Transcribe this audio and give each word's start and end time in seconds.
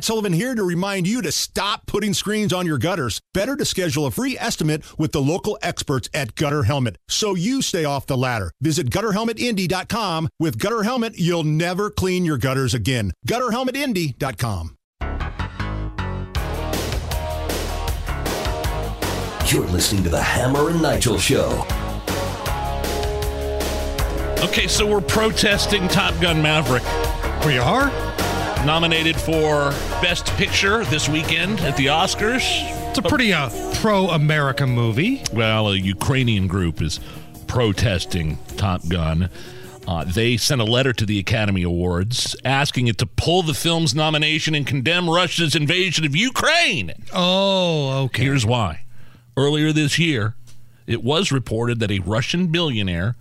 Matt 0.00 0.06
Sullivan 0.06 0.32
here 0.32 0.54
to 0.54 0.64
remind 0.64 1.06
you 1.06 1.20
to 1.20 1.30
stop 1.30 1.84
putting 1.84 2.14
screens 2.14 2.54
on 2.54 2.64
your 2.64 2.78
gutters. 2.78 3.20
Better 3.34 3.54
to 3.54 3.66
schedule 3.66 4.06
a 4.06 4.10
free 4.10 4.34
estimate 4.38 4.82
with 4.98 5.12
the 5.12 5.20
local 5.20 5.58
experts 5.60 6.08
at 6.14 6.34
Gutter 6.36 6.62
Helmet 6.62 6.96
so 7.06 7.34
you 7.34 7.60
stay 7.60 7.84
off 7.84 8.06
the 8.06 8.16
ladder. 8.16 8.50
Visit 8.62 8.88
gutterhelmetindy.com. 8.88 10.30
With 10.38 10.58
Gutter 10.58 10.84
Helmet, 10.84 11.18
you'll 11.18 11.44
never 11.44 11.90
clean 11.90 12.24
your 12.24 12.38
gutters 12.38 12.72
again. 12.72 13.12
gutterhelmetindy.com. 13.28 14.74
You're 19.52 19.66
listening 19.66 20.02
to 20.04 20.08
the 20.08 20.22
Hammer 20.22 20.70
and 20.70 20.80
Nigel 20.80 21.18
Show. 21.18 21.66
Okay, 24.48 24.66
so 24.66 24.86
we're 24.86 25.02
protesting 25.02 25.88
Top 25.88 26.18
Gun 26.22 26.40
Maverick. 26.40 26.84
We 27.44 27.58
are? 27.58 28.09
Nominated 28.66 29.16
for 29.16 29.70
Best 30.02 30.26
Picture 30.36 30.84
this 30.84 31.08
weekend 31.08 31.60
at 31.60 31.78
the 31.78 31.86
Oscars. 31.86 32.42
It's 32.90 32.98
a 32.98 33.02
pretty 33.02 33.32
uh, 33.32 33.48
pro 33.76 34.10
America 34.10 34.66
movie. 34.66 35.22
Well, 35.32 35.70
a 35.70 35.76
Ukrainian 35.76 36.46
group 36.46 36.82
is 36.82 37.00
protesting 37.46 38.36
Top 38.58 38.86
Gun. 38.86 39.30
Uh, 39.88 40.04
they 40.04 40.36
sent 40.36 40.60
a 40.60 40.64
letter 40.64 40.92
to 40.92 41.06
the 41.06 41.18
Academy 41.18 41.62
Awards 41.62 42.36
asking 42.44 42.86
it 42.88 42.98
to 42.98 43.06
pull 43.06 43.42
the 43.42 43.54
film's 43.54 43.94
nomination 43.94 44.54
and 44.54 44.66
condemn 44.66 45.08
Russia's 45.08 45.54
invasion 45.54 46.04
of 46.04 46.14
Ukraine. 46.14 46.92
Oh, 47.14 48.04
okay. 48.04 48.24
Here's 48.24 48.44
why. 48.44 48.84
Earlier 49.38 49.72
this 49.72 49.98
year, 49.98 50.34
it 50.86 51.02
was 51.02 51.32
reported 51.32 51.80
that 51.80 51.90
a 51.90 52.00
Russian 52.00 52.48
billionaire 52.48 53.16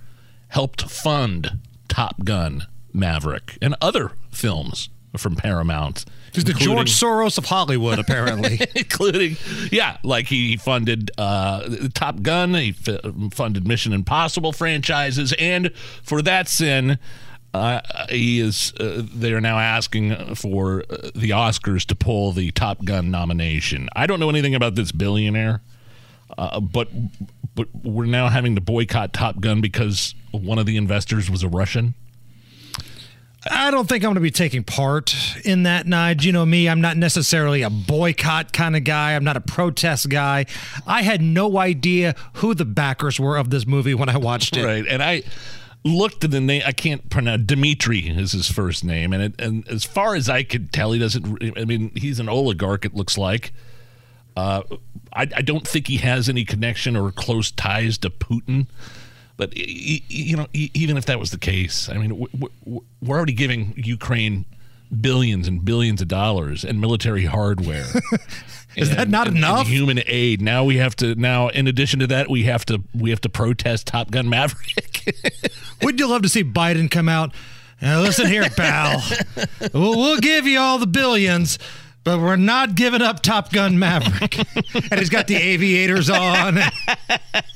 helped 0.49 0.81
fund 0.91 1.59
Top 1.87 2.25
Gun 2.25 2.67
Maverick 2.91 3.57
and 3.61 3.75
other 3.81 4.11
films 4.31 4.89
from 5.17 5.35
Paramount. 5.35 6.05
He's 6.33 6.43
the 6.43 6.53
George 6.53 6.91
Soros 6.91 7.37
of 7.37 7.45
Hollywood, 7.45 7.99
apparently. 7.99 8.59
including 8.75 9.37
yeah 9.71 9.97
like 10.03 10.27
he 10.27 10.57
funded 10.57 11.11
uh 11.17 11.87
top 11.93 12.21
gun 12.21 12.53
he 12.53 12.75
f- 12.87 12.99
funded 13.31 13.67
mission 13.67 13.93
impossible 13.93 14.51
franchises 14.51 15.33
and 15.39 15.71
for 16.03 16.21
that 16.21 16.47
sin 16.47 16.99
uh, 17.53 17.81
he 18.09 18.39
is. 18.39 18.73
Uh, 18.79 19.01
they 19.13 19.33
are 19.33 19.41
now 19.41 19.57
asking 19.57 20.35
for 20.35 20.83
uh, 20.89 21.09
the 21.15 21.31
Oscars 21.31 21.85
to 21.85 21.95
pull 21.95 22.31
the 22.31 22.51
Top 22.51 22.85
Gun 22.85 23.09
nomination. 23.09 23.89
I 23.95 24.05
don't 24.05 24.19
know 24.19 24.29
anything 24.29 24.53
about 24.53 24.75
this 24.75 24.91
billionaire, 24.91 25.61
uh, 26.37 26.59
but 26.59 26.89
but 27.55 27.67
we're 27.83 28.05
now 28.05 28.29
having 28.29 28.53
to 28.55 28.61
boycott 28.61 29.13
Top 29.13 29.39
Gun 29.39 29.61
because 29.61 30.13
one 30.31 30.59
of 30.59 30.65
the 30.67 30.77
investors 30.77 31.29
was 31.29 31.41
a 31.41 31.49
Russian. 31.49 31.95
I 33.49 33.71
don't 33.71 33.87
think 33.87 34.03
I'm 34.03 34.09
going 34.09 34.15
to 34.15 34.21
be 34.21 34.31
taking 34.31 34.63
part 34.63 35.15
in 35.45 35.63
that, 35.63 35.85
Nige. 35.85 36.23
You 36.23 36.31
know 36.31 36.45
me, 36.45 36.67
I'm 36.67 36.81
not 36.81 36.97
necessarily 36.97 37.61
a 37.61 37.69
boycott 37.69 38.51
kind 38.51 38.75
of 38.75 38.83
guy. 38.83 39.15
I'm 39.15 39.23
not 39.23 39.37
a 39.37 39.41
protest 39.41 40.09
guy. 40.09 40.45
I 40.85 41.03
had 41.03 41.21
no 41.21 41.57
idea 41.57 42.15
who 42.33 42.53
the 42.53 42.65
backers 42.65 43.19
were 43.19 43.37
of 43.37 43.49
this 43.49 43.65
movie 43.65 43.93
when 43.93 44.09
I 44.09 44.17
watched 44.17 44.57
it. 44.57 44.65
Right, 44.65 44.85
and 44.85 45.01
I 45.01 45.23
looked 45.85 46.25
at 46.25 46.31
the 46.31 46.41
name. 46.41 46.63
I 46.65 46.73
can't 46.73 47.09
pronounce. 47.09 47.43
Dimitri 47.45 48.09
is 48.09 48.33
his 48.33 48.49
first 48.49 48.83
name, 48.83 49.13
and 49.13 49.23
it, 49.23 49.41
and 49.41 49.67
as 49.69 49.85
far 49.85 50.15
as 50.15 50.27
I 50.27 50.43
could 50.43 50.73
tell, 50.73 50.91
he 50.91 50.99
doesn't. 50.99 51.57
I 51.57 51.63
mean, 51.63 51.91
he's 51.95 52.19
an 52.19 52.27
oligarch. 52.27 52.85
It 52.85 52.93
looks 52.93 53.17
like. 53.17 53.53
Uh, 54.35 54.63
I, 55.13 55.23
I 55.35 55.41
don't 55.41 55.67
think 55.67 55.87
he 55.87 55.97
has 55.97 56.29
any 56.29 56.45
connection 56.45 56.95
or 56.95 57.11
close 57.11 57.51
ties 57.51 57.97
to 57.99 58.09
Putin. 58.09 58.67
But 59.39 59.55
you 59.55 60.35
know, 60.35 60.47
even 60.53 60.97
if 60.97 61.05
that 61.05 61.17
was 61.17 61.31
the 61.31 61.37
case, 61.37 61.87
I 61.87 61.97
mean, 61.97 62.27
we're 63.01 63.17
already 63.17 63.31
giving 63.31 63.73
Ukraine 63.77 64.43
billions 64.99 65.47
and 65.47 65.63
billions 65.63 66.01
of 66.01 66.09
dollars 66.09 66.65
and 66.65 66.81
military 66.81 67.23
hardware. 67.23 67.85
Is 68.75 68.89
that 68.95 69.07
not 69.07 69.27
and- 69.27 69.37
and 69.37 69.45
enough? 69.45 69.67
human 69.67 70.01
aid. 70.07 70.41
Now 70.41 70.65
we 70.65 70.75
have 70.75 70.93
to. 70.97 71.15
Now, 71.15 71.47
in 71.47 71.67
addition 71.67 72.01
to 72.01 72.07
that, 72.07 72.29
we 72.29 72.43
have 72.43 72.65
to. 72.65 72.83
We 72.93 73.11
have 73.11 73.21
to 73.21 73.29
protest 73.29 73.87
Top 73.87 74.11
Gun 74.11 74.27
Maverick. 74.27 75.15
Wouldn't 75.81 75.99
you 76.01 76.07
love 76.09 76.23
to 76.23 76.29
see 76.29 76.43
Biden 76.43 76.91
come 76.91 77.07
out? 77.07 77.33
Now, 77.81 78.01
listen 78.01 78.27
here, 78.27 78.49
pal. 78.49 79.01
we'll, 79.73 79.95
we'll 79.95 80.19
give 80.19 80.45
you 80.45 80.59
all 80.59 80.79
the 80.79 80.85
billions, 80.87 81.57
but 82.09 82.21
we're 82.21 82.35
not 82.37 82.73
giving 82.73 83.03
up 83.03 83.21
Top 83.21 83.51
Gun 83.51 83.77
Maverick. 83.77 84.39
and 84.91 84.99
he's 84.99 85.11
got 85.11 85.27
the 85.27 85.35
aviators 85.35 86.09
on. 86.09 86.57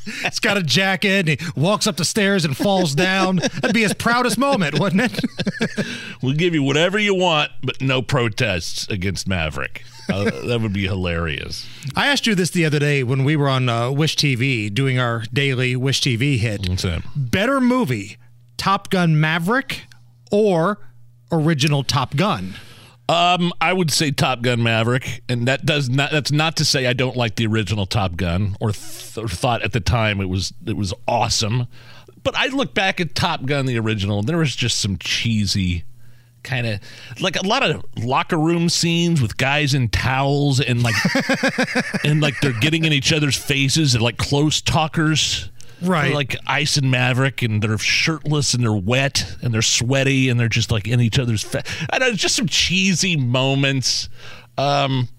he's 0.06 0.40
got 0.40 0.58
a 0.58 0.62
jacket. 0.62 1.28
And 1.28 1.30
he 1.30 1.38
walks 1.56 1.88
up 1.88 1.98
the 1.98 2.06
stairs 2.06 2.46
and 2.46 2.56
falls 2.56 2.94
down. 2.94 3.38
That'd 3.38 3.74
be 3.74 3.82
his 3.82 3.96
proudest 3.96 4.38
moment, 4.38 4.80
wouldn't 4.80 5.02
it? 5.02 5.88
we'll 6.22 6.36
give 6.36 6.54
you 6.54 6.62
whatever 6.62 7.00
you 7.00 7.16
want, 7.16 7.50
but 7.64 7.82
no 7.82 8.04
protests 8.04 8.88
against 8.90 9.28
Maverick. 9.28 9.86
Uh, 10.08 10.26
that 10.26 10.60
would 10.62 10.74
be 10.74 10.86
hilarious. 10.86 11.68
I 11.96 12.06
asked 12.06 12.28
you 12.28 12.36
this 12.36 12.52
the 12.52 12.66
other 12.66 12.78
day 12.78 13.02
when 13.02 13.24
we 13.24 13.36
were 13.36 13.50
on 13.50 13.68
uh, 13.68 13.90
Wish 13.90 14.16
TV 14.16 14.72
doing 14.72 15.00
our 15.00 15.24
daily 15.34 15.76
Wish 15.76 16.00
TV 16.00 16.38
hit. 16.38 16.70
What's 16.70 16.84
that? 16.84 17.02
Better 17.16 17.60
movie, 17.60 18.18
Top 18.58 18.92
Gun 18.92 19.20
Maverick 19.20 19.86
or 20.32 20.78
original 21.32 21.84
Top 21.84 22.16
Gun? 22.16 22.54
Um, 23.10 23.52
I 23.60 23.74
would 23.74 23.92
say 23.92 24.12
Top 24.12 24.42
Gun 24.42 24.64
Maverick, 24.64 25.24
and 25.28 25.48
that 25.48 25.66
does 25.66 25.90
not. 25.90 26.12
That's 26.12 26.32
not 26.32 26.56
to 26.58 26.66
say 26.66 26.88
I 26.88 26.94
don't 26.94 27.18
like 27.18 27.36
the 27.36 27.46
original 27.48 27.86
Top 27.86 28.16
Gun, 28.16 28.56
or, 28.62 28.72
th- 28.72 29.18
or 29.18 29.28
thought 29.28 29.62
at 29.62 29.74
the 29.74 29.82
time 29.82 30.22
it 30.22 30.30
was 30.30 30.54
it 30.66 30.78
was 30.78 30.94
awesome. 31.08 31.68
But 32.24 32.36
I 32.38 32.48
look 32.48 32.74
back 32.74 33.02
at 33.02 33.14
Top 33.14 33.46
Gun, 33.46 33.66
the 33.66 33.78
original, 33.78 34.20
and 34.20 34.28
there 34.30 34.38
was 34.38 34.56
just 34.56 34.80
some 34.80 34.98
cheesy, 34.98 35.84
kind 36.44 36.66
of 36.66 36.80
like 37.20 37.36
a 37.36 37.46
lot 37.46 37.62
of 37.64 37.84
locker 37.98 38.38
room 38.38 38.70
scenes 38.70 39.22
with 39.22 39.38
guys 39.38 39.74
in 39.74 39.90
towels 39.90 40.62
and 40.62 40.82
like 40.82 40.96
and 42.06 42.22
like 42.22 42.40
they're 42.40 42.58
getting 42.60 42.86
in 42.86 42.94
each 42.94 43.12
other's 43.12 43.36
faces 43.36 43.96
and 43.96 44.04
like 44.04 44.18
close 44.18 44.62
talkers. 44.62 45.50
Right. 45.84 46.14
Like 46.14 46.36
Ice 46.48 46.78
and 46.78 46.90
Maverick, 46.90 47.42
and 47.42 47.62
they're 47.62 47.78
shirtless 47.78 48.54
and 48.54 48.64
they're 48.64 48.74
wet 48.74 49.36
and 49.42 49.54
they're 49.54 49.62
sweaty 49.62 50.30
and 50.30 50.40
they're 50.40 50.48
just 50.50 50.72
like 50.72 50.88
in 50.88 51.02
each 51.02 51.20
other's. 51.20 51.44
Fa- 51.44 51.64
I 51.90 52.00
don't 52.00 52.10
know, 52.12 52.16
just 52.16 52.36
some 52.36 52.48
cheesy 52.48 53.16
moments. 53.16 54.10
Um, 54.56 55.10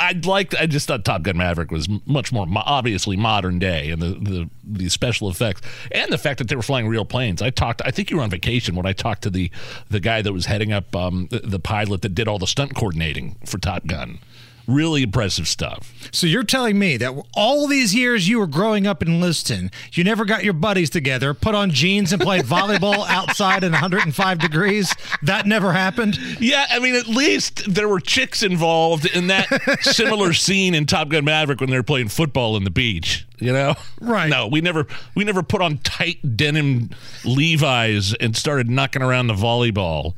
I'd 0.00 0.26
like. 0.26 0.52
I 0.56 0.66
just 0.66 0.88
thought 0.88 1.04
Top 1.04 1.22
Gun 1.22 1.36
Maverick 1.36 1.70
was 1.70 1.88
much 2.04 2.32
more 2.32 2.46
mo- 2.46 2.64
obviously 2.66 3.16
modern 3.16 3.60
day, 3.60 3.90
and 3.90 4.02
the, 4.02 4.08
the 4.08 4.50
the 4.64 4.88
special 4.88 5.30
effects 5.30 5.62
and 5.92 6.12
the 6.12 6.18
fact 6.18 6.38
that 6.38 6.48
they 6.48 6.56
were 6.56 6.62
flying 6.62 6.88
real 6.88 7.04
planes. 7.04 7.40
I 7.42 7.50
talked. 7.50 7.80
I 7.84 7.92
think 7.92 8.10
you 8.10 8.16
were 8.16 8.24
on 8.24 8.30
vacation 8.30 8.74
when 8.74 8.84
I 8.84 8.92
talked 8.92 9.22
to 9.22 9.30
the 9.30 9.52
the 9.88 10.00
guy 10.00 10.20
that 10.20 10.32
was 10.32 10.46
heading 10.46 10.72
up 10.72 10.96
um, 10.96 11.28
the, 11.30 11.38
the 11.38 11.60
pilot 11.60 12.02
that 12.02 12.16
did 12.16 12.26
all 12.26 12.40
the 12.40 12.48
stunt 12.48 12.74
coordinating 12.74 13.36
for 13.46 13.58
Top 13.58 13.86
Gun. 13.86 14.18
Really 14.66 15.02
impressive 15.02 15.46
stuff. 15.46 15.92
So 16.12 16.26
you're 16.26 16.42
telling 16.42 16.78
me 16.78 16.96
that 16.96 17.14
all 17.34 17.66
these 17.66 17.94
years 17.94 18.28
you 18.28 18.38
were 18.38 18.46
growing 18.46 18.86
up 18.86 19.02
in 19.02 19.20
Liston, 19.20 19.70
you 19.92 20.02
never 20.04 20.24
got 20.24 20.44
your 20.44 20.54
buddies 20.54 20.90
together, 20.90 21.34
put 21.34 21.54
on 21.54 21.70
jeans 21.70 22.12
and 22.12 22.20
played 22.20 22.44
volleyball 22.44 23.06
outside 23.08 23.62
in 23.64 23.72
105 23.72 24.38
degrees? 24.38 24.92
That 25.22 25.46
never 25.46 25.72
happened? 25.72 26.18
Yeah, 26.40 26.66
I 26.70 26.78
mean, 26.78 26.94
at 26.94 27.06
least 27.06 27.72
there 27.72 27.88
were 27.88 28.00
chicks 28.00 28.42
involved 28.42 29.06
in 29.06 29.26
that 29.28 29.46
similar 29.82 30.32
scene 30.32 30.74
in 30.74 30.86
Top 30.86 31.08
Gun 31.08 31.24
Maverick 31.24 31.60
when 31.60 31.70
they 31.70 31.76
were 31.76 31.82
playing 31.82 32.08
football 32.08 32.56
in 32.56 32.64
the 32.64 32.70
beach. 32.70 33.25
You 33.38 33.52
know, 33.52 33.74
Right. 34.00 34.28
No, 34.30 34.46
we 34.46 34.60
never 34.60 34.86
we 35.14 35.24
never 35.24 35.42
put 35.42 35.60
on 35.60 35.78
tight 35.78 36.36
denim 36.36 36.90
Levi's 37.24 38.14
and 38.14 38.34
started 38.36 38.70
knocking 38.70 39.02
around 39.02 39.26
the 39.26 39.34
volleyball. 39.34 40.14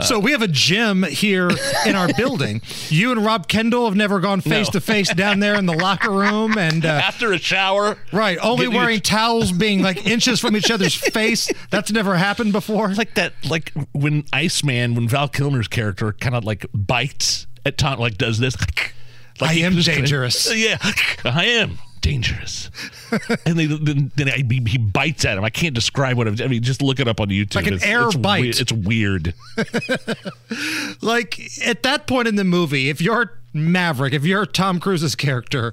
so 0.04 0.18
we 0.18 0.30
have 0.32 0.42
a 0.42 0.48
gym 0.48 1.02
here 1.02 1.50
in 1.86 1.94
our 1.96 2.12
building. 2.14 2.60
You 2.88 3.10
and 3.12 3.24
Rob 3.24 3.48
Kendall 3.48 3.86
have 3.86 3.96
never 3.96 4.20
gone 4.20 4.40
face 4.42 4.68
to 4.70 4.80
face 4.80 5.12
down 5.14 5.40
there 5.40 5.54
in 5.54 5.64
the 5.66 5.72
locker 5.72 6.10
room 6.10 6.58
and 6.58 6.84
uh, 6.84 6.88
After 6.88 7.32
a 7.32 7.38
shower, 7.38 7.96
right, 8.12 8.38
only 8.42 8.68
wearing 8.68 8.98
a- 8.98 9.00
towels 9.00 9.50
being 9.50 9.82
like 9.82 10.06
inches 10.06 10.40
from 10.40 10.56
each 10.56 10.70
other's 10.70 10.94
face. 11.12 11.50
That's 11.70 11.90
never 11.90 12.16
happened 12.16 12.52
before. 12.52 12.88
like 12.94 13.14
that, 13.14 13.32
like 13.48 13.72
when 13.92 14.24
Iceman, 14.32 14.94
when 14.94 15.08
Val 15.08 15.28
Kilmer's 15.28 15.68
character 15.68 16.12
kind 16.12 16.34
of 16.34 16.44
like 16.44 16.66
bites 16.74 17.46
at 17.64 17.78
Tom, 17.78 17.98
like 17.98 18.18
does 18.18 18.38
this. 18.38 18.54
Like 19.42 19.56
I 19.56 19.60
am 19.60 19.72
just 19.72 19.88
dangerous. 19.88 20.54
yeah, 20.56 20.78
I 21.24 21.46
am 21.46 21.78
dangerous. 22.00 22.70
and 23.46 23.58
they, 23.58 23.66
then, 23.66 24.12
then 24.14 24.28
I, 24.28 24.44
he 24.66 24.78
bites 24.78 25.24
at 25.24 25.36
him. 25.36 25.44
I 25.44 25.50
can't 25.50 25.74
describe 25.74 26.16
what 26.16 26.28
it 26.28 26.40
I 26.40 26.46
mean. 26.46 26.62
Just 26.62 26.80
look 26.80 27.00
it 27.00 27.08
up 27.08 27.20
on 27.20 27.28
YouTube. 27.28 27.56
Like 27.56 27.66
an 27.66 27.74
it's, 27.74 27.84
air 27.84 28.06
it's 28.06 28.16
bite. 28.16 28.60
it's 28.60 28.72
weird. 28.72 29.34
like 31.02 31.40
at 31.66 31.82
that 31.82 32.06
point 32.06 32.28
in 32.28 32.36
the 32.36 32.44
movie, 32.44 32.88
if 32.88 33.00
you're 33.00 33.38
Maverick, 33.52 34.12
if 34.12 34.24
you're 34.24 34.46
Tom 34.46 34.78
Cruise's 34.78 35.16
character, 35.16 35.72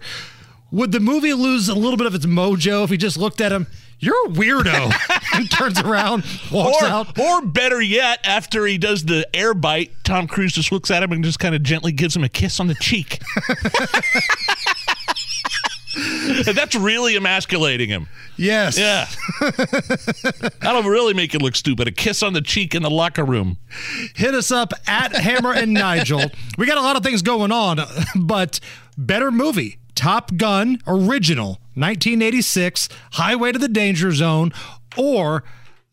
would 0.71 0.91
the 0.91 0.99
movie 0.99 1.33
lose 1.33 1.69
a 1.69 1.75
little 1.75 1.97
bit 1.97 2.07
of 2.07 2.15
its 2.15 2.25
mojo 2.25 2.83
if 2.83 2.89
he 2.89 2.97
just 2.97 3.17
looked 3.17 3.39
at 3.39 3.51
him? 3.51 3.67
You're 4.01 4.27
a 4.27 4.29
weirdo, 4.29 4.93
and 5.35 5.51
turns 5.51 5.79
around, 5.79 6.23
walks 6.51 6.81
Or, 6.81 6.87
out. 6.87 7.19
or 7.19 7.41
better 7.45 7.81
yet, 7.81 8.19
after 8.23 8.65
he 8.65 8.77
does 8.77 9.03
the 9.05 9.27
air 9.35 9.53
bite, 9.53 9.91
Tom 10.03 10.27
Cruise 10.27 10.53
just 10.53 10.71
looks 10.71 10.89
at 10.89 11.03
him 11.03 11.11
and 11.11 11.23
just 11.23 11.39
kind 11.39 11.53
of 11.53 11.63
gently 11.63 11.91
gives 11.91 12.15
him 12.15 12.23
a 12.23 12.29
kiss 12.29 12.59
on 12.59 12.67
the 12.67 12.75
cheek. 12.75 13.21
That's 16.45 16.75
really 16.75 17.15
emasculating 17.15 17.89
him. 17.89 18.07
Yes. 18.37 18.77
Yeah. 18.77 19.07
That'll 20.61 20.83
really 20.83 21.13
make 21.13 21.33
it 21.35 21.41
look 21.41 21.55
stupid. 21.55 21.87
A 21.87 21.91
kiss 21.91 22.23
on 22.23 22.33
the 22.33 22.41
cheek 22.41 22.75
in 22.75 22.83
the 22.83 22.89
locker 22.91 23.25
room. 23.25 23.57
Hit 24.15 24.33
us 24.33 24.51
up 24.51 24.71
at 24.87 25.13
Hammer 25.15 25.53
and 25.53 25.73
Nigel. 25.73 26.21
We 26.57 26.67
got 26.67 26.77
a 26.77 26.81
lot 26.81 26.95
of 26.95 27.03
things 27.03 27.21
going 27.21 27.51
on, 27.51 27.79
but 28.15 28.59
better 28.97 29.31
movie. 29.31 29.79
Top 29.95 30.35
Gun 30.37 30.79
original 30.87 31.59
1986 31.79 32.89
Highway 33.13 33.53
to 33.53 33.59
the 33.59 33.69
Danger 33.69 34.11
Zone 34.11 34.51
or 34.97 35.43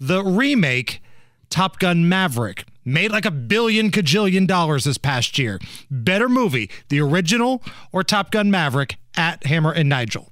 the 0.00 0.22
remake 0.24 1.00
Top 1.48 1.78
Gun 1.78 2.08
Maverick 2.08 2.66
made 2.84 3.12
like 3.12 3.24
a 3.24 3.30
billion 3.30 3.90
cajillion 3.90 4.46
dollars 4.46 4.84
this 4.84 4.98
past 4.98 5.38
year. 5.38 5.58
Better 5.90 6.28
movie, 6.28 6.70
the 6.88 7.00
original 7.00 7.62
or 7.92 8.02
Top 8.02 8.30
Gun 8.30 8.50
Maverick 8.50 8.96
at 9.16 9.44
Hammer 9.46 9.72
and 9.72 9.88
Nigel. 9.88 10.30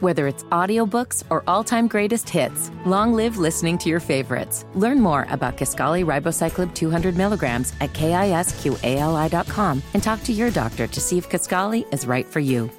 Whether 0.00 0.26
it's 0.26 0.44
audiobooks 0.44 1.24
or 1.28 1.44
all-time 1.46 1.86
greatest 1.86 2.30
hits, 2.30 2.70
long 2.86 3.12
live 3.12 3.36
listening 3.36 3.76
to 3.78 3.90
your 3.90 4.00
favorites. 4.00 4.64
Learn 4.74 4.98
more 4.98 5.26
about 5.28 5.58
Kisqali 5.58 6.06
Ribociclib 6.06 6.74
200 6.74 7.16
milligrams 7.18 7.74
at 7.82 7.92
kisqali.com 7.92 9.82
and 9.92 10.02
talk 10.02 10.22
to 10.22 10.32
your 10.32 10.50
doctor 10.50 10.86
to 10.86 11.00
see 11.00 11.18
if 11.18 11.28
Kisqali 11.28 11.92
is 11.92 12.06
right 12.06 12.26
for 12.26 12.40
you. 12.40 12.70